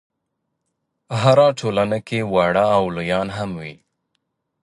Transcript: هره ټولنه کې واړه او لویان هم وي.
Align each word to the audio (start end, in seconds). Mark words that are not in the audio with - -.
هره 1.21 1.47
ټولنه 1.59 1.97
کې 2.07 2.19
واړه 2.33 2.65
او 2.77 2.83
لویان 2.95 3.27
هم 3.37 3.49
وي. 3.61 3.75